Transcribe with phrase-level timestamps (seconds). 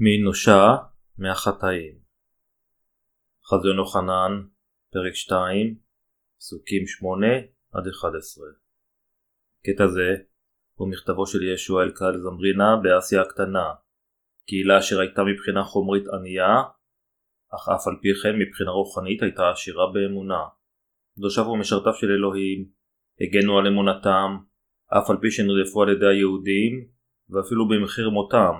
[0.00, 0.76] מנושה
[1.18, 1.98] מהחטאים.
[3.46, 4.32] חזון יוחנן,
[4.92, 5.78] פרק 2,
[6.38, 7.76] פסוקים 8-11
[9.66, 10.14] קטע זה
[10.74, 13.68] הוא מכתבו של ישוע אל קהל זמרינה באסיה הקטנה,
[14.46, 16.54] קהילה אשר הייתה מבחינה חומרית ענייה,
[17.54, 20.42] אך אף על פי כן מבחינה רוחנית הייתה עשירה באמונה.
[21.16, 22.68] קדושיו ומשרתיו של אלוהים
[23.20, 24.30] הגנו על אמונתם,
[24.98, 26.88] אף על פי שנרדפו על ידי היהודים,
[27.30, 28.54] ואפילו במחיר מותם,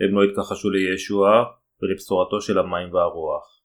[0.00, 1.28] הם לא התכחשו לישוע
[1.82, 3.60] ולבשורתו של המים והרוח.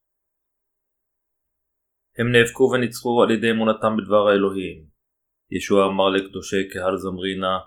[2.17, 4.85] הם נאבקו וניצחו על ידי אמונתם בדבר האלוהים.
[5.51, 7.57] ישוע אמר לקדושי קהל זמרינה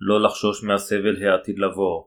[0.00, 2.04] לא לחשוש מהסבל העתיד לבוא,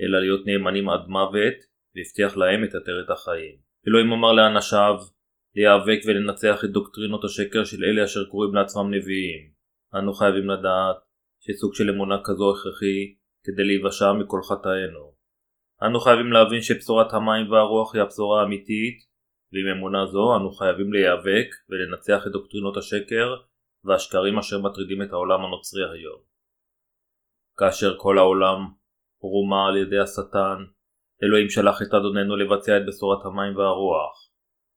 [0.00, 1.58] אלא להיות נאמנים עד מוות,
[1.94, 3.56] והבטיח להם את עטרת החיים.
[3.88, 4.94] אלוהים אמר לאנשיו
[5.56, 9.50] להיאבק ולנצח את דוקטרינות השקר של אלה אשר קוראים לעצמם נביאים.
[9.94, 10.96] אנו חייבים לדעת
[11.40, 15.19] שסוג של אמונה כזו הכרחי כדי להיוושע מכל חטאינו.
[15.86, 18.98] אנו חייבים להבין שבשורת המים והרוח היא הבשורה האמיתית,
[19.52, 23.34] ועם אמונה זו אנו חייבים להיאבק ולנצח את דוקטרינות השקר
[23.84, 26.20] והשקרים אשר מטרידים את העולם הנוצרי היום.
[27.58, 28.58] כאשר כל העולם
[29.20, 30.58] רומה על ידי השטן,
[31.22, 34.30] אלוהים שלח את אדוננו לבצע את בשורת המים והרוח.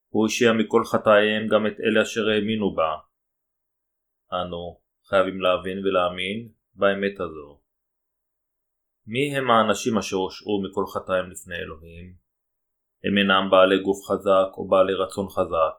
[0.09, 2.95] הוא השיע מכל חטאיהם גם את אלה אשר האמינו בה.
[4.31, 7.62] אנו חייבים להבין ולהאמין באמת הזו.
[9.07, 12.13] מי הם האנשים אשר הושעו מכל חטאים לפני אלוהים?
[13.03, 15.77] הם אינם בעלי גוף חזק או בעלי רצון חזק,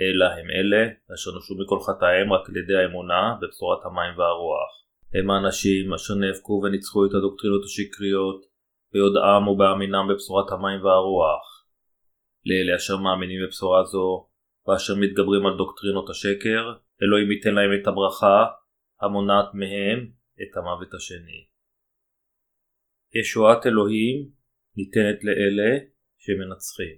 [0.00, 0.82] אלא הם אלה
[1.14, 4.72] אשר נושעו מכל חטאים רק על ידי האמונה בבשורת המים והרוח.
[5.14, 8.40] הם האנשים אשר נאבקו וניצחו את הדוקטרינות השקריות
[8.92, 11.46] ביודעם ובאמינם בבשורת המים והרוח.
[12.48, 14.28] לאלה אשר מאמינים בבשורה זו
[14.66, 16.62] ואשר מתגברים על דוקטרינות השקר,
[17.02, 18.46] אלוהים ייתן להם את הברכה
[19.02, 19.98] המונעת מהם
[20.42, 21.57] את המוות השני.
[23.14, 24.30] ישועת אלוהים
[24.76, 25.78] ניתנת לאלה
[26.18, 26.96] שמנצחים.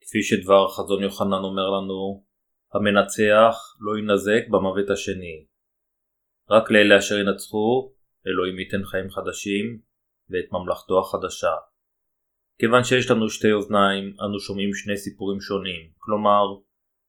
[0.00, 2.24] כפי שדבר חזון יוחנן אומר לנו,
[2.74, 5.46] המנצח לא ינזק במוות השני.
[6.50, 7.92] רק לאלה אשר ינצחו,
[8.26, 9.80] אלוהים ייתן חיים חדשים
[10.30, 11.54] ואת ממלכתו החדשה.
[12.58, 16.44] כיוון שיש לנו שתי אוזניים, אנו שומעים שני סיפורים שונים, כלומר,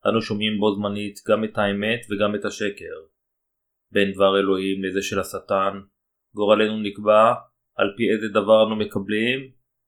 [0.06, 2.98] אנו שומעים בו זמנית גם את האמת וגם את השקר.
[3.92, 5.74] בין דבר אלוהים לזה של השטן,
[6.36, 7.34] גורלנו נקבע
[7.76, 9.40] על פי איזה דבר אנו מקבלים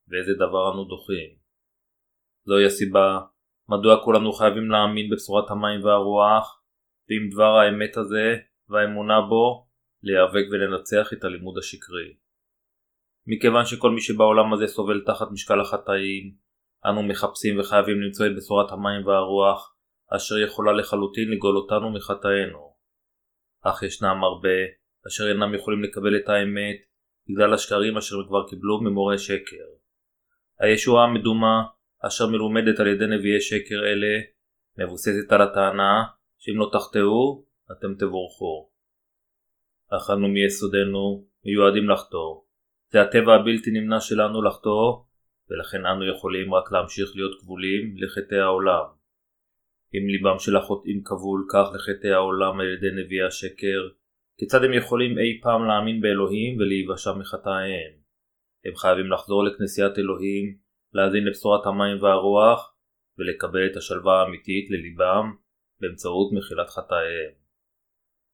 [0.08, 1.30] ואיזה דבר אנו דוחים.
[2.48, 3.20] זוהי הסיבה
[3.70, 6.62] מדוע כולנו חייבים להאמין בבשורת המים והרוח,
[7.10, 8.38] ועם דבר האמת הזה
[8.70, 9.68] והאמונה בו,
[10.04, 12.18] להיאבק ולנצח את הלימוד השקרי.
[13.28, 16.36] מכיוון שכל מי שבעולם הזה סובל תחת משקל החטאים,
[16.86, 19.76] אנו מחפשים וחייבים למצוא את בשורת המים והרוח,
[20.16, 22.76] אשר יכולה לחלוטין לגאול אותנו מחטאינו.
[23.62, 24.58] אך ישנם הרבה
[25.08, 26.78] אשר אינם יכולים לקבל את האמת
[27.30, 29.66] בגלל השקרים אשר כבר קיבלו ממורה שקר.
[30.60, 31.64] הישועה המדומה
[32.08, 34.22] אשר מלומדת על ידי נביאי שקר אלה
[34.78, 36.04] מבוססת על הטענה
[36.38, 38.70] שאם לא תחטאו אתם תבורכו.
[39.90, 42.42] אך אנו מיסודנו מיועדים לחטוא.
[42.90, 45.04] זה הטבע הבלתי נמנע שלנו לחטוא
[45.50, 48.86] ולכן אנו יכולים רק להמשיך להיות כבולים לחטאי העולם.
[49.94, 53.82] אם ליבם של החוטאים כבול כך לחטאי העולם על ידי נביאי השקר,
[54.38, 57.94] כיצד הם יכולים אי פעם להאמין באלוהים ולהיוושע מחטאיהם?
[58.66, 60.58] הם חייבים לחזור לכנסיית אלוהים,
[60.94, 62.76] להאזין לבשורת המים והרוח,
[63.18, 65.36] ולקבל את השלווה האמיתית לליבם
[65.82, 67.34] באמצעות מחילת חטאיהם.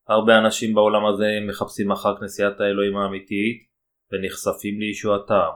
[0.07, 3.67] הרבה אנשים בעולם הזה מחפשים אחר כנסיית האלוהים האמיתית
[4.11, 5.51] ונחשפים לישועתם,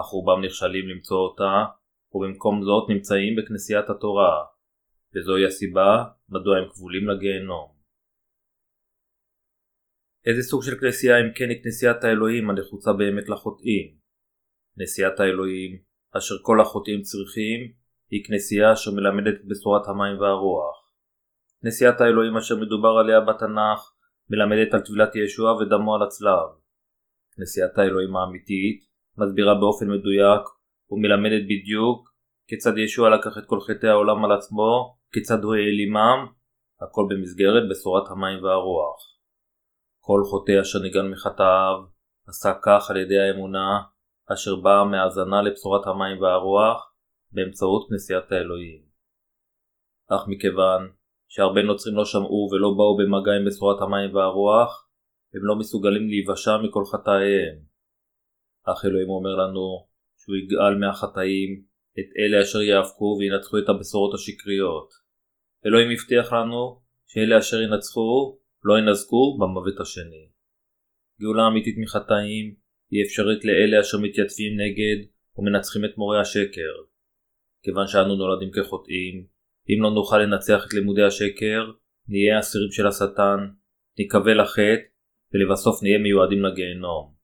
[0.00, 1.64] אך רובם נכשלים למצוא אותה,
[2.12, 4.44] ובמקום זאת נמצאים בכנסיית התורה,
[5.16, 7.77] וזוהי הסיבה מדוע הם כבולים לגיהנום.
[10.26, 13.94] איזה סוג של כנסייה אם כן היא כנסיית האלוהים הנחוצה באמת לחוטאים?
[14.76, 15.78] כנסיית האלוהים,
[16.16, 17.72] אשר כל החוטאים צריכים,
[18.10, 20.76] היא כנסייה אשר מלמדת את בשורת המים והרוח.
[21.62, 23.80] כנסיית האלוהים אשר מדובר עליה בתנ"ך,
[24.30, 26.48] מלמדת על טבילת ישוע ודמו על הצלב.
[27.36, 28.80] כנסיית האלוהים האמיתית,
[29.18, 30.42] מסבירה באופן מדויק
[30.90, 32.08] ומלמדת בדיוק
[32.48, 36.26] כיצד ישוע לקח את כל חטאי העולם על עצמו, כיצד הוא העלימם,
[36.80, 39.17] הכל במסגרת בשורת המים והרוח.
[40.08, 41.76] כל חוטא אשר ניגן מחטאיו,
[42.28, 43.80] עשה כך על ידי האמונה,
[44.32, 46.92] אשר באה מהאזנה לבשורת המים והרוח,
[47.32, 48.82] באמצעות כנסיית האלוהים.
[50.10, 50.90] אך מכיוון
[51.28, 54.88] שהרבה נוצרים לא שמעו ולא באו במגע עם בשורת המים והרוח,
[55.34, 57.56] הם לא מסוגלים להיוושע מכל חטאיהם.
[58.66, 59.86] אך אלוהים אומר לנו
[60.18, 61.62] שהוא יגאל מהחטאים
[61.98, 64.88] את אלה אשר יאבקו וינצחו את הבשורות השקריות.
[65.66, 70.28] אלוהים הבטיח לנו שאלה אשר ינצחו לא ינזקו במוות השני.
[71.20, 72.54] גאולה אמיתית מחטאים
[72.90, 75.06] היא אפשרית לאלה אשר מתייצבים נגד
[75.38, 76.72] ומנצחים את מורי השקר.
[77.62, 79.26] כיוון שאנו נולדים כחוטאים,
[79.70, 81.62] אם לא נוכל לנצח את לימודי השקר,
[82.08, 83.38] נהיה אסירים של השטן,
[83.98, 84.88] נקווה לחטא,
[85.32, 87.14] ולבסוף נהיה מיועדים לגיהנום.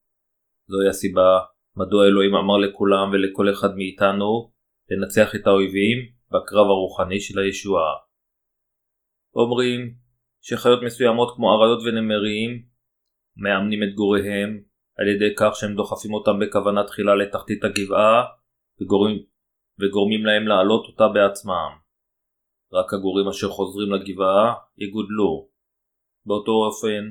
[0.66, 1.38] זוהי הסיבה
[1.76, 4.52] מדוע אלוהים אמר לכולם ולכל אחד מאיתנו
[4.90, 5.98] לנצח את האויבים
[6.32, 7.92] בקרב הרוחני של הישועה.
[9.34, 9.94] אומרים
[10.46, 12.50] שחיות מסוימות כמו אריות ונמרים
[13.36, 14.62] מאמנים את גוריהם
[14.98, 18.24] על ידי כך שהם דוחפים אותם בכוונה תחילה לתחתית הגבעה
[18.80, 19.22] וגורמים,
[19.80, 21.72] וגורמים להם לעלות אותה בעצמם.
[22.72, 25.48] רק הגורים אשר חוזרים לגבעה יגודלו.
[26.26, 27.02] באותו אופן,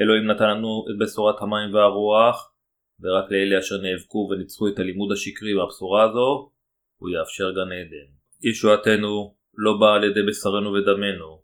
[0.00, 2.54] אלוהים נתן לנו את בשורת המים והרוח,
[3.00, 6.52] ורק לאלה אשר נאבקו וניצחו את הלימוד השקרי והבשורה הזו,
[7.00, 8.08] הוא יאפשר גן עדן.
[8.50, 11.39] ישועתנו לא באה על ידי בשרנו ודמנו.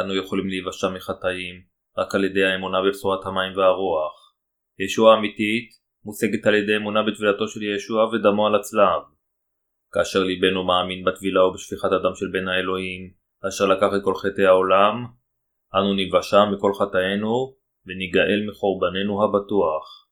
[0.00, 1.62] אנו יכולים להיוושע מחטאים
[1.98, 4.34] רק על ידי האמונה בבשורת המים והרוח.
[4.78, 5.68] ישועה אמיתית
[6.04, 9.02] מושגת על ידי אמונה בטבילתו של ישוע ודמו על הצלב.
[9.92, 13.12] כאשר ליבנו מאמין בטבילה ובשפיכת הדם של בן האלוהים,
[13.48, 15.06] אשר לקח את כל חטאי העולם,
[15.74, 17.56] אנו ניוושע מכל חטאינו
[17.86, 20.08] וניגאל מחורבננו הבטוח.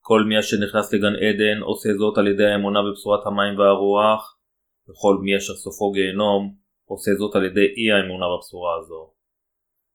[0.00, 4.38] כל מי אשר נכנס לגן עדן עושה זאת על ידי האמונה בבשורת המים והרוח,
[4.88, 6.61] וכל מי אשר סופו גיהנום
[6.92, 9.12] עושה זאת על ידי אי האמונה בבשורה הזו.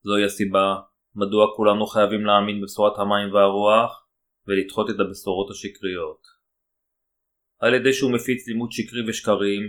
[0.03, 0.75] זוהי הסיבה
[1.15, 4.07] מדוע כולנו חייבים להאמין בבשורת המים והרוח
[4.47, 6.21] ולדחות את הבשורות השקריות.
[7.59, 9.63] על ידי שהוא מפיץ לימוד שקרי ושקרים,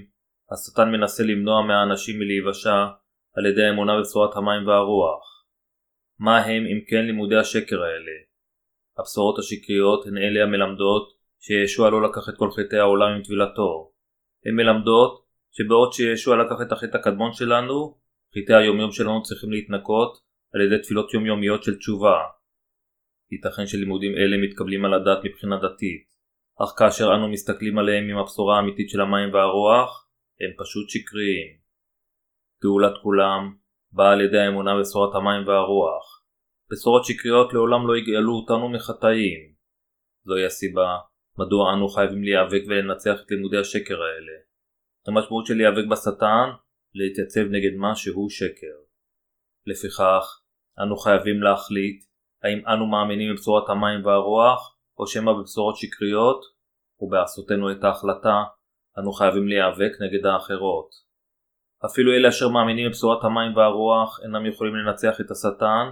[0.52, 2.86] השטן מנסה למנוע מהאנשים מלהיוושע
[3.36, 5.24] על ידי האמונה בבשורת המים והרוח.
[6.18, 8.16] מה הם אם כן לימודי השקר האלה?
[8.98, 13.92] הבשורות השקריות הן אלה המלמדות שישוע לא לקח את כל חטאי העולם עם טבילתו.
[14.46, 17.98] הן מלמדות שבעוד שישוע לקח את החטא הקדמון שלנו,
[18.34, 20.18] חטאי היומיום שלנו צריכים להתנקות
[20.54, 22.18] על ידי תפילות יומיומיות של תשובה.
[23.32, 26.08] ייתכן שלימודים אלה מתקבלים על הדעת מבחינה דתית,
[26.62, 30.08] אך כאשר אנו מסתכלים עליהם עם הבשורה האמיתית של המים והרוח,
[30.40, 31.58] הם פשוט שקריים.
[32.62, 33.54] גאולת כולם
[33.92, 36.24] באה על ידי האמונה בבשורת המים והרוח.
[36.70, 39.40] בשורות שקריות לעולם לא יגאלו אותנו מחטאים.
[40.24, 40.98] זוהי הסיבה
[41.38, 44.47] מדוע אנו חייבים להיאבק ולנצח את לימודי השקר האלה.
[45.08, 46.48] המשמעות של להיאבק בשטן,
[46.94, 48.76] להתייצב נגד מה שהוא שקר.
[49.66, 50.24] לפיכך,
[50.82, 52.04] אנו חייבים להחליט
[52.42, 56.40] האם אנו מאמינים בבשורת המים והרוח, או שמא בבשורות שקריות,
[57.00, 58.44] ובעשותנו את ההחלטה,
[58.98, 60.90] אנו חייבים להיאבק נגד האחרות.
[61.86, 65.86] אפילו אלה אשר מאמינים בבשורת המים והרוח אינם יכולים לנצח את השטן,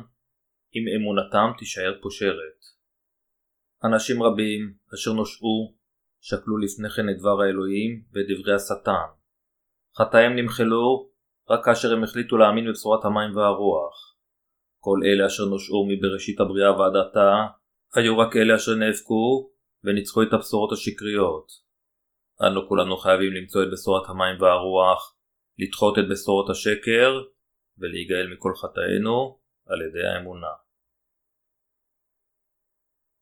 [0.75, 2.61] אם אמונתם תישאר פושרת.
[3.85, 5.76] אנשים רבים אשר נושעו
[6.29, 9.09] שקלו לפני כן את דבר האלוהים ואת דברי השטן.
[9.99, 11.11] חטאיהם נמחלו
[11.51, 13.97] רק כאשר הם החליטו להאמין בבשורת המים והרוח.
[14.85, 17.31] כל אלה אשר נושעו מבראשית הבריאה ועד עתה,
[17.95, 19.51] היו רק אלה אשר נאבקו
[19.85, 21.49] וניצחו את הבשורות השקריות.
[22.47, 25.17] אנו כולנו חייבים למצוא את בשורת המים והרוח,
[25.59, 27.11] לדחות את בשורות השקר
[27.79, 30.55] ולהיגאל מכל חטאינו על ידי האמונה.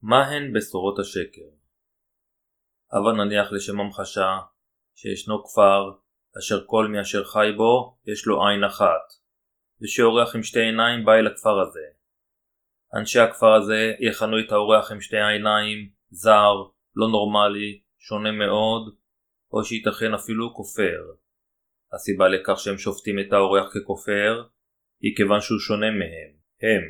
[0.03, 1.64] מה הן בשורות השקר?
[2.93, 4.39] הבה נניח לשם המחשה
[4.95, 5.93] שישנו כפר
[6.39, 9.07] אשר כל מי אשר חי בו יש לו עין אחת,
[9.83, 11.87] ושאורח עם שתי עיניים בא אל הכפר הזה.
[12.99, 16.55] אנשי הכפר הזה יכנו את האורח עם שתי העיניים זר,
[16.97, 18.95] לא נורמלי, שונה מאוד,
[19.53, 21.01] או שייתכן אפילו כופר.
[21.93, 24.45] הסיבה לכך שהם שופטים את האורח ככופר
[25.01, 26.31] היא כיוון שהוא שונה מהם,
[26.63, 26.83] הם,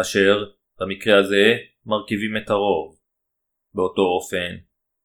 [0.00, 0.44] אשר,
[0.80, 3.00] במקרה הזה, מרכיבים את הרוב.
[3.74, 4.56] באותו אופן,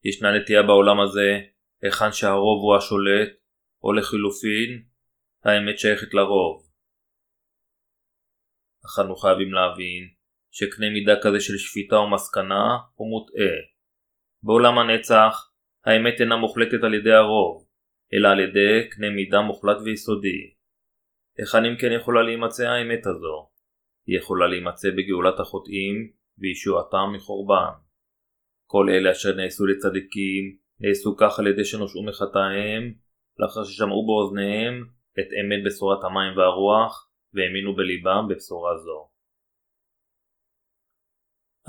[0.04, 1.40] ישנה נטייה בעולם הזה,
[1.82, 3.30] היכן שהרוב הוא השולט,
[3.84, 4.84] או לחילופין,
[5.44, 6.70] האמת שייכת לרוב.
[8.86, 10.04] אך אנו חייבים להבין
[10.52, 13.56] שקנה מידה כזה של שפיטה ומסקנה הוא מוטעה.
[14.44, 15.52] בעולם הנצח,
[15.86, 17.68] האמת אינה מוחלטת על ידי הרוב,
[18.14, 20.54] אלא על ידי קנה מידה מוחלט ויסודי.
[21.38, 23.50] היכן אם כן יכולה להימצא האמת הזו?
[24.08, 27.89] היא יכולה להימצא בגאולת החוטאים וישועתם מחורבן.
[28.72, 30.44] כל אלה אשר נעשו לצדיקים
[30.80, 32.84] נעשו כך על ידי שנושעו מחטאיהם
[33.40, 34.76] לאחר ששמעו באוזניהם
[35.20, 39.10] את אמת בשורת המים והרוח והאמינו בליבם בבשורה זו.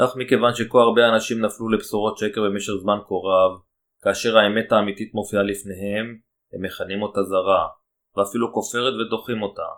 [0.05, 3.53] אך מכיוון שכה הרבה אנשים נפלו לבשורות שקר במשך זמן כה רב,
[4.03, 6.07] כאשר האמת האמיתית מופיעה לפניהם,
[6.53, 7.69] הם מכנים אותה זרה,
[8.17, 9.71] ואפילו כופרת ודוחים אותה.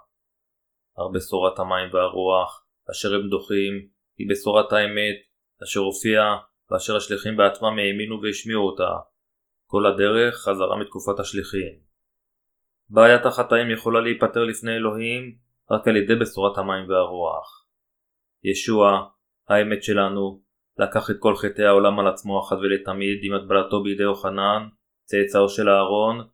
[0.99, 3.75] אך בשורת המים והרוח, אשר הם דוחים,
[4.19, 5.19] היא בשורת האמת,
[5.63, 8.91] אשר הופיעה, ואשר השליחים בעצמם האמינו והשמיעו אותה,
[9.67, 11.79] כל הדרך חזרה מתקופת השליחים.
[12.91, 15.37] בעיית החטאים יכולה להיפטר לפני אלוהים
[15.71, 17.67] רק על ידי בשורת המים והרוח.
[18.45, 19.09] ישוע,
[19.49, 20.43] האמת שלנו,
[20.79, 24.69] לקח את כל חטאי העולם על עצמו אחת ולתמיד עם הטבלתו בידי יוחנן,
[25.05, 26.29] צאצאו של אהרון,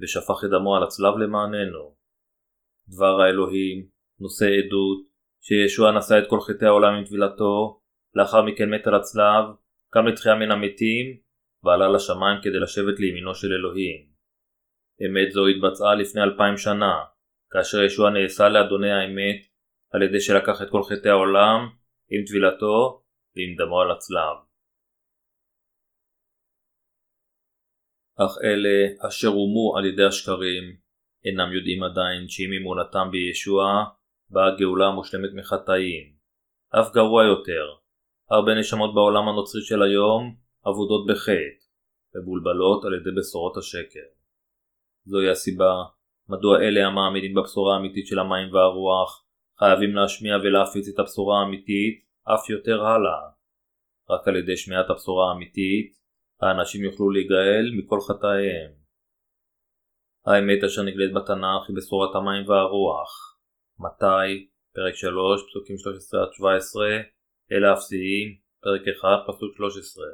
[0.00, 1.94] ושפך את דמו על הצלב למעננו.
[2.88, 3.86] דבר האלוהים,
[4.20, 4.98] נושא עדות,
[5.40, 7.80] שישוע נשא את כל חטאי העולם עם טבילתו,
[8.14, 9.44] לאחר מכן מת על הצלב,
[9.94, 11.06] קם לתחייה מן המתים,
[11.64, 14.00] ועלה לשמיים כדי לשבת לימינו של אלוהים.
[15.04, 16.94] אמת זו התבצעה לפני אלפיים שנה,
[17.52, 19.40] כאשר ישוע נעשה לאדוני האמת,
[19.92, 21.60] על ידי שלקח את כל חטאי העולם,
[22.12, 23.02] עם טבילתו
[23.36, 24.36] ועם דמו על הצלב.
[28.18, 30.64] אך אלה אשר אומו על ידי השקרים,
[31.24, 33.64] אינם יודעים עדיין שעם אמונתם בישוע,
[34.30, 36.14] באה גאולה מושלמת מחטאים.
[36.80, 37.81] אף גרוע יותר,
[38.34, 40.36] הרבה נשמות בעולם הנוצרי של היום
[40.68, 41.62] אבודות בחטא,
[42.14, 44.08] מבולבלות על ידי בשורות השקר.
[45.04, 45.72] זוהי הסיבה
[46.28, 49.24] מדוע אלה המאמינים בבשורה האמיתית של המים והרוח
[49.58, 51.96] חייבים להשמיע ולהפיץ את הבשורה האמיתית
[52.34, 53.22] אף יותר הלאה.
[54.10, 55.92] רק על ידי שמיעת הבשורה האמיתית
[56.40, 58.72] האנשים יוכלו להיגאל מכל חטאיהם.
[60.26, 63.10] האמת אשר נגלית בתנ"ך היא בשורת המים והרוח.
[63.78, 67.11] מתי, פרק 3, פסוקים 13-17,
[67.52, 70.04] אלה אפסיים, פרק 1, פסוק 13.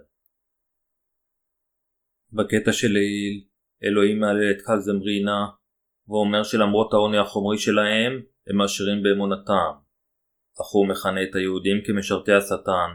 [2.32, 3.44] בקטע שלעיל,
[3.84, 5.46] אלוהים מעלה את קל זמרינה,
[6.08, 9.72] ואומר שלמרות העוני החומרי שלהם, הם עשירים באמונתם.
[10.60, 12.90] אך הוא מכנה את היהודים כמשרתי השטן,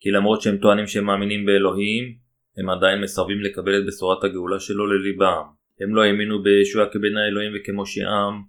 [0.00, 2.18] כי למרות שהם טוענים שהם מאמינים באלוהים,
[2.56, 5.46] הם עדיין מסרבים לקבל את בשורת הגאולה שלו לליבם.
[5.80, 8.42] הם לא האמינו בישוע כבן האלוהים וכמושיעם,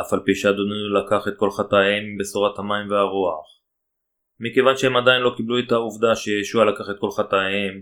[0.00, 3.63] אף על פי שאדונינו לקח את כל חטאיהם בשורת המים והרוח.
[4.40, 7.74] מכיוון שהם עדיין לא קיבלו את העובדה שישוע לקח את כל חטאיהם,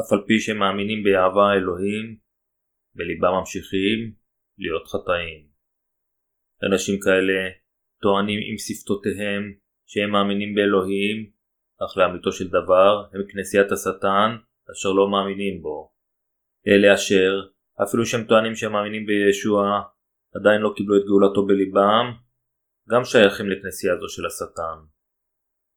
[0.00, 2.16] אף על פי שהם מאמינים באהבה האלוהים,
[2.94, 3.98] בליבם ממשיכים
[4.58, 5.40] להיות חטאים.
[6.66, 7.50] אנשים כאלה
[8.02, 9.42] טוענים עם שפתותיהם
[9.86, 11.30] שהם מאמינים באלוהים,
[11.84, 14.30] אך לאמיתו של דבר הם כנסיית השטן
[14.72, 15.92] אשר לא מאמינים בו.
[16.68, 17.32] אלה אשר,
[17.82, 19.80] אפילו שהם טוענים שהם מאמינים בישוע,
[20.36, 22.06] עדיין לא קיבלו את גאולתו בליבם,
[22.90, 24.78] גם שייכים לכנסייה זו של השטן.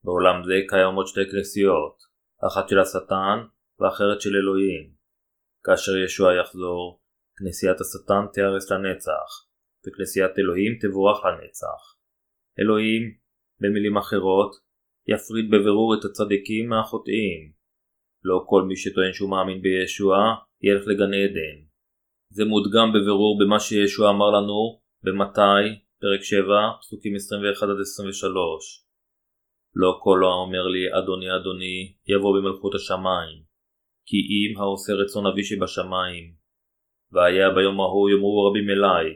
[0.07, 1.97] בעולם זה קיימות שתי כנסיות,
[2.47, 3.37] אחת של השטן
[3.79, 4.83] ואחרת של אלוהים.
[5.65, 7.01] כאשר ישוע יחזור,
[7.37, 9.29] כנסיית השטן תיהרס לנצח,
[9.83, 11.81] וכנסיית אלוהים תבורך לנצח.
[12.59, 13.03] אלוהים,
[13.61, 14.51] במילים אחרות,
[15.11, 17.41] יפריד בבירור את הצדיקים מהחוטאים.
[18.23, 20.17] לא כל מי שטוען שהוא מאמין בישוע,
[20.61, 21.57] ילך לגן עדן.
[22.35, 24.59] זה מודגם בבירור במה שישוע אמר לנו
[25.05, 25.65] במתי,
[26.01, 26.45] פרק 7,
[26.81, 28.86] פסוקים 21-23.
[29.79, 31.75] לא כל האומר לי אדוני אדוני
[32.11, 33.37] יבוא במלכות השמיים,
[34.07, 36.25] כי אם העושה רצון אבי שבשמיים.
[37.11, 39.07] והיה ביום ההוא יאמרו רבים אלי,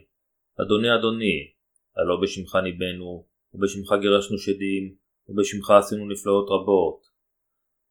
[0.61, 1.37] אדוני אדוני,
[1.97, 4.95] הלא בשמך ניבאנו, ובשמך גירשנו שדים,
[5.27, 6.99] ובשמך עשינו נפלאות רבות.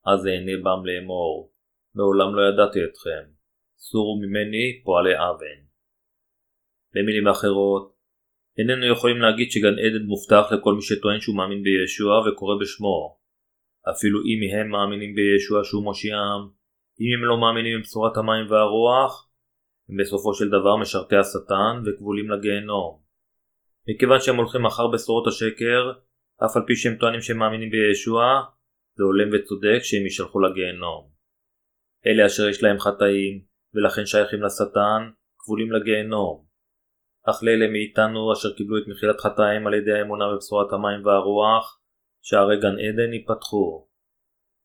[0.07, 1.53] אז אענה בם לאמור,
[1.95, 3.25] מעולם לא ידעתי אתכם,
[3.79, 5.59] סורו ממני פועלי אבן.
[6.95, 8.00] במילים אחרות,
[8.59, 13.19] איננו יכולים להגיד שגן עדן מובטח לכל מי שטוען שהוא מאמין בישוע וקורא בשמו.
[13.91, 16.43] אפילו אם הם מאמינים בישוע שהוא מושיעם,
[17.01, 19.31] אם הם לא מאמינים בבשורת המים והרוח,
[19.89, 23.01] הם בסופו של דבר משרתי השטן וכבולים לגיהנום.
[23.89, 25.93] מכיוון שהם הולכים אחר בשורות השקר,
[26.45, 28.23] אף על פי שהם טוענים שהם מאמינים בישוע,
[28.97, 31.11] זה הולם וצודק שהם יישלחו לגיהנום.
[32.07, 36.50] אלה אשר יש להם חטאים, ולכן שייכים לשטן, כבולים לגיהנום.
[37.29, 41.81] אך לאלה מאיתנו אשר קיבלו את מחילת חטאים על ידי האמונה בבשורת המים והרוח,
[42.23, 43.87] שערי גן עדן ייפתחו.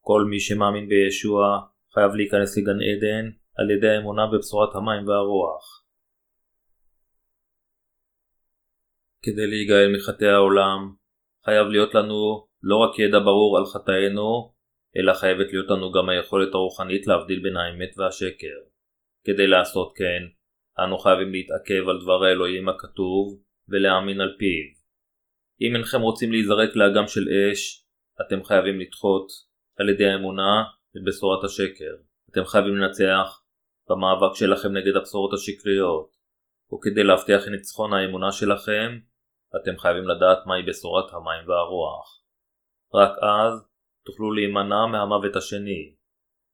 [0.02, 1.60] כל מי שמאמין בישוע
[1.94, 3.26] חייב להיכנס לגן עדן
[3.58, 5.86] על ידי האמונה בבשורת המים והרוח.
[9.24, 10.94] כדי להיגאל מחטאי העולם,
[11.46, 14.54] חייב להיות לנו לא רק ידע ברור על חטאינו,
[14.98, 18.60] אלא חייבת להיות לנו גם היכולת הרוחנית להבדיל בין האמת והשקר.
[19.24, 20.24] כדי לעשות כן,
[20.80, 24.66] אנו חייבים להתעכב על דבר האלוהים הכתוב ולהאמין על פיו.
[25.62, 27.86] אם אינכם רוצים להיזרק לאגם של אש,
[28.22, 29.28] אתם חייבים לדחות
[29.80, 30.64] על ידי האמונה
[30.98, 31.96] את בשורת השקר.
[32.32, 33.42] אתם חייבים לנצח
[33.90, 36.10] במאבק שלכם נגד הבשורות השקריות,
[36.74, 39.00] וכדי להבטיח את ניצחון האמונה שלכם,
[39.62, 42.24] אתם חייבים לדעת מהי בשורת המים והרוח.
[42.94, 43.68] רק אז
[44.06, 45.96] תוכלו להימנע מהמוות השני,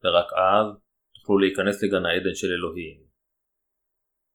[0.03, 0.65] ורק אז
[1.15, 3.10] תוכלו להיכנס לגן העדן של אלוהים.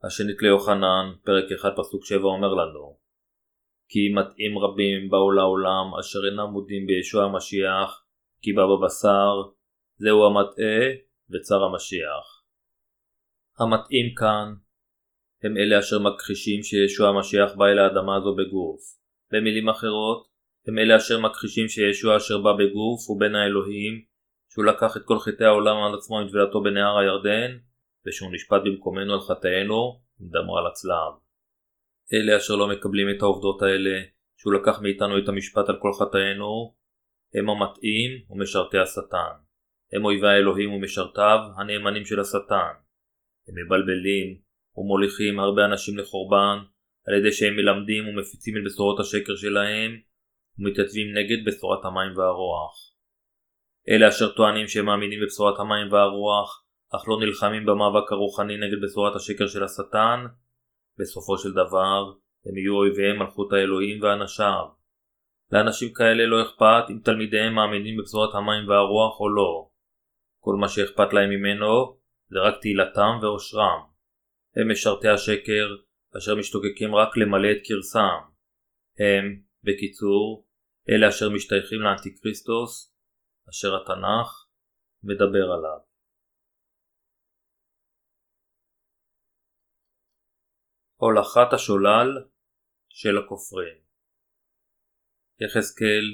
[0.07, 2.99] השנית ליוחנן, פרק 1 פסוק 7 אומר לנו
[3.89, 8.05] כי מתאים רבים באו לעולם אשר אינם מודים בישוע המשיח,
[8.43, 9.35] כי בא בבשר,
[9.97, 10.81] זהו המטעה
[11.31, 12.27] וצר המשיח.
[13.59, 14.55] המתאים כאן
[15.43, 18.81] הם אלה אשר מכחישים שישוע המשיח בא אל האדמה הזו בגוף.
[19.33, 20.27] במילים אחרות,
[20.67, 24.05] הם אלה אשר מכחישים שישוע אשר בא בגוף הוא בן האלוהים,
[24.53, 27.59] שהוא לקח את כל חטאי העולם על עצמו עם טבילתו בנהר הירדן,
[28.07, 31.13] ושהוא נשפט במקומנו על חטאינו דמו על הצלב.
[32.15, 34.03] אלה אשר לא מקבלים את העובדות האלה,
[34.37, 36.75] שהוא לקח מאיתנו את המשפט על כל חטאינו,
[37.35, 39.35] הם המטעים ומשרתי השטן.
[39.93, 42.73] הם אויבי האלוהים ומשרתיו, הנאמנים של השטן.
[43.49, 44.41] הם מבלבלים
[44.77, 46.59] ומוליכים הרבה אנשים לחורבן,
[47.07, 50.01] על ידי שהם מלמדים ומפיצים את בשורות השקר שלהם,
[50.59, 52.95] ומתייצבים נגד בשורת המים והרוח.
[53.89, 56.66] אלה אשר טוענים שהם מאמינים בבשורת המים והרוח,
[56.97, 60.27] אך לא נלחמים במאבק הרוחני נגד בשורת השקר של השטן,
[60.99, 62.13] בסופו של דבר
[62.47, 64.67] הם יהיו אויביהם מלכות האלוהים ואנשיו.
[65.53, 69.69] לאנשים כאלה לא אכפת אם תלמידיהם מאמינים בבשורת המים והרוח או לא.
[70.41, 71.97] כל מה שאכפת להם ממנו
[72.29, 73.81] זה רק תהילתם ואושרם.
[74.57, 75.77] הם משרתי השקר
[76.19, 78.19] אשר משתוקקים רק למלא את קרסם.
[78.99, 80.47] הם, בקיצור,
[80.91, 82.95] אלה אשר משתייכים לאנטיקריסטוס,
[83.51, 84.47] אשר התנ"ך
[85.03, 85.86] מדבר עליו.
[90.97, 92.09] הולכת השולל
[92.89, 93.79] של הכופרים.
[95.41, 96.07] יחזקאל,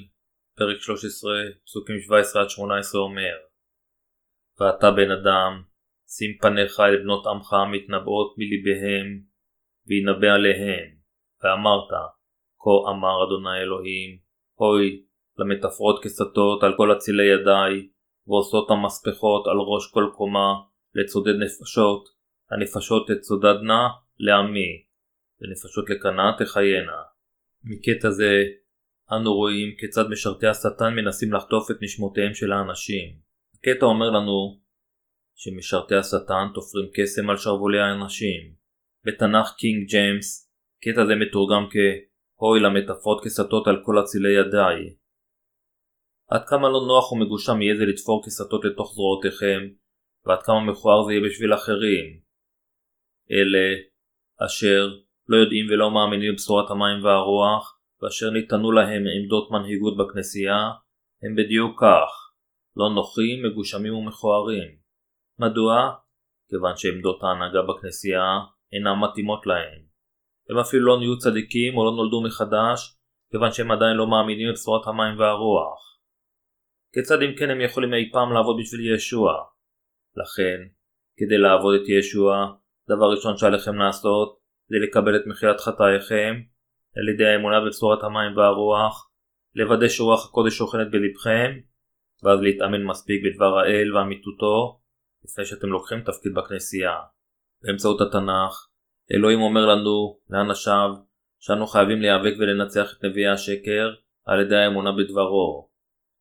[0.57, 1.33] פרק 13,
[1.65, 3.37] פסוקים 17-18 אומר
[4.61, 5.63] ואתה בן אדם,
[6.09, 9.07] שים פניך אל בנות עמך המתנבאות מלבהם,
[9.87, 10.89] וינבא עליהם,
[11.43, 11.91] ואמרת,
[12.63, 14.19] כה אמר אדוני אלוהים,
[14.55, 15.05] הוי,
[15.39, 17.89] למתפרות כסתות על כל אצילי ידי,
[18.27, 20.53] ועושות המספחות על ראש כל קומה,
[20.95, 22.09] לצודד נפשות,
[22.51, 24.85] הנפשות תצודדנה לעמי,
[25.41, 27.03] ונפשות לקנה תחיינה.
[27.65, 28.45] מקטע זה
[29.13, 33.19] אנו רואים כיצד משרתי השטן מנסים לחטוף את נשמותיהם של האנשים.
[33.55, 34.61] הקטע אומר לנו
[35.35, 38.55] שמשרתי השטן תופרים קסם על שרוולי האנשים.
[39.05, 40.53] בתנ"ך קינג ג'יימס,
[40.85, 44.95] קטע זה מתורגם כ"הוי למטפות כסתות על כל אצילי ידיי".
[46.31, 49.61] עד כמה לא נוח ומגושם יהיה זה לתפור כסתות לתוך זרועותיכם,
[50.27, 52.21] ועד כמה מכוער זה יהיה בשביל אחרים.
[53.31, 53.92] אלה
[54.47, 54.89] אשר
[55.29, 60.71] לא יודעים ולא מאמינים בבשורת המים והרוח, ואשר ניתנו להם עמדות מנהיגות בכנסייה,
[61.23, 62.11] הם בדיוק כך,
[62.77, 64.71] לא נוחים, מגושמים ומכוערים.
[65.39, 65.95] מדוע?
[66.49, 68.39] כיוון שעמדות ההנהגה בכנסייה
[68.73, 69.83] אינן מתאימות להם.
[70.51, 72.99] הם אפילו לא נהיו צדיקים או לא נולדו מחדש,
[73.31, 75.99] כיוון שהם עדיין לא מאמינים בבשורת המים והרוח.
[76.95, 79.33] כיצד אם כן הם יכולים אי פעם לעבוד בשביל ישוע?
[80.17, 80.59] לכן,
[81.19, 82.55] כדי לעבוד את ישוע,
[82.89, 86.35] דבר ראשון שעליכם לעשות זה לקבל את מחילת חטאיכם
[86.97, 89.11] על ידי האמונה בבשורת המים והרוח,
[89.55, 91.51] לוודא שרוח הקודש שוכנת בלבכם,
[92.23, 94.81] ואז להתאמן מספיק בדבר האל ואמיתותו
[95.25, 96.97] לפני שאתם לוקחים תפקיד בכנסייה.
[97.63, 98.69] באמצעות התנ"ך,
[99.15, 100.91] אלוהים אומר לנו, לאנשיו,
[101.41, 103.95] שאנו חייבים להיאבק ולנצח את נביאי השקר
[104.27, 105.71] על ידי האמונה בדברו.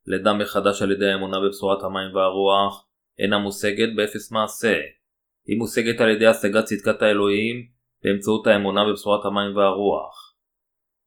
[0.07, 2.87] לידה מחדש על ידי האמונה בבשורת המים והרוח
[3.19, 4.79] אינה מושגת באפס מעשה.
[5.47, 7.67] היא מושגת על ידי השגת צדקת האלוהים
[8.03, 10.35] באמצעות האמונה בבשורת המים והרוח.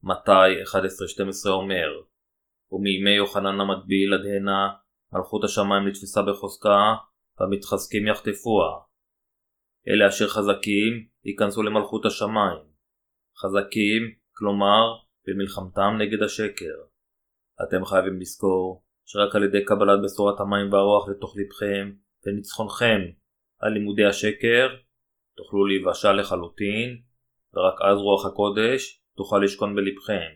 [0.02, 0.62] מתי
[1.46, 1.88] 11-12 אומר
[2.72, 4.68] ומימי יוחנן המטביל עד הנה
[5.12, 6.94] מלכות השמיים נתפסה בחוזקה
[7.40, 8.66] והמתחזקים יחטפוה.
[9.88, 10.92] אלה אשר חזקים
[11.24, 12.64] ייכנסו למלכות השמיים.
[13.40, 14.82] חזקים, כלומר,
[15.26, 16.76] במלחמתם נגד השקר.
[17.62, 21.92] אתם חייבים לזכור שרק על ידי קבלת בשורת המים והרוח לתוך לבכם
[22.26, 23.00] וניצחונכם
[23.58, 24.68] על לימודי השקר
[25.36, 27.00] תוכלו להיוושע לחלוטין
[27.54, 30.30] ורק אז רוח הקודש תוכל לשכון בלבכם.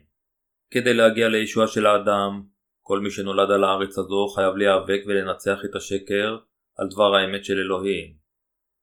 [0.71, 2.43] כדי להגיע לישוע של האדם,
[2.81, 6.39] כל מי שנולד על הארץ הזו חייב להיאבק ולנצח את השקר
[6.77, 8.15] על דבר האמת של אלוהים.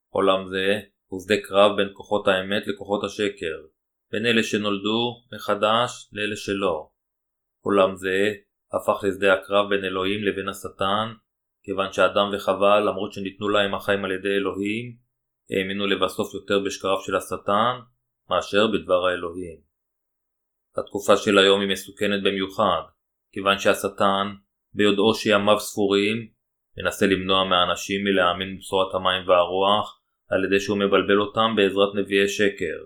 [0.09, 3.57] עולם זה הוא שדה קרב בין כוחות האמת לכוחות השקר,
[4.11, 6.89] בין אלה שנולדו מחדש לאלה שלא.
[7.61, 8.33] עולם זה
[8.73, 11.13] הפך לשדה הקרב בין אלוהים לבין השטן,
[11.65, 14.95] כיוון שאדם וחווה למרות שניתנו להם החיים על ידי אלוהים,
[15.49, 17.73] האמינו לבסוף יותר בשקריו של השטן
[18.29, 19.59] מאשר בדבר האלוהים.
[20.77, 22.81] התקופה של היום היא מסוכנת במיוחד,
[23.31, 24.27] כיוון שהשטן,
[24.73, 26.17] ביודעו שימיו ספורים,
[26.77, 32.77] מנסה למנוע מהאנשים מלהאמין בבשורת המים והרוח על ידי שהוא מבלבל אותם בעזרת נביאי שקר,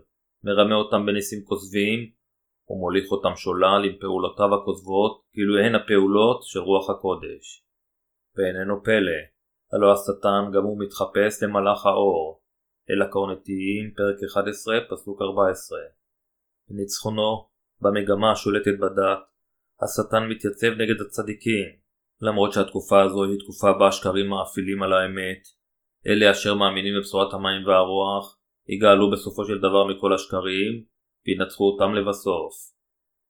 [0.44, 2.12] מרמה אותם בניסים כוזבים
[2.70, 7.69] ומוליך אותם שולל עם פעולותיו הכוזבות כאילו הן הפעולות של רוח הקודש.
[8.36, 9.20] ואיננו פלא,
[9.74, 12.42] הלא השטן גם הוא מתחפש למלאך האור,
[12.90, 15.80] אל הקורנטיים פרק 11 פסוק 14.
[16.70, 17.48] בניצחונו,
[17.82, 19.20] במגמה השולטת בדת,
[19.84, 21.68] השטן מתייצב נגד הצדיקים,
[22.22, 25.42] למרות שהתקופה הזו היא תקופה בה השקרים מאפילים על האמת,
[26.08, 30.84] אלה אשר מאמינים בבשורת המים והרוח, יגאלו בסופו של דבר מכל השקרים,
[31.28, 32.54] וינצחו אותם לבסוף.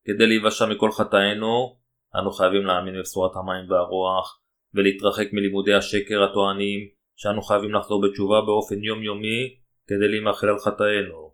[0.06, 1.80] כדי להיוושע מכל חטאינו,
[2.16, 4.42] אנו חייבים להאמין בבשורת המים והרוח,
[4.74, 9.56] ולהתרחק מלימודי השקר הטוענים שאנו חייבים לחזור בתשובה באופן יומיומי
[9.88, 11.34] כדי להימחל על חטאינו.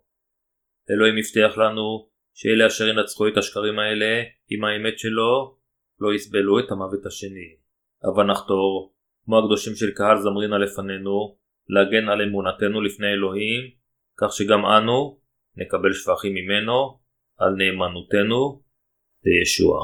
[0.90, 5.56] אלוהים הבטיח לנו שאלה אשר ינצחו את השקרים האלה עם האמת שלו
[6.00, 7.56] לא יסבלו את המוות השני.
[8.04, 8.94] אבל נחתור,
[9.24, 11.36] כמו הקדושים של קהל זמרינה לפנינו,
[11.68, 13.70] להגן על אמונתנו לפני אלוהים,
[14.16, 15.18] כך שגם אנו
[15.56, 16.98] נקבל שבחים ממנו
[17.38, 18.62] על נאמנותנו
[19.24, 19.78] לישוע.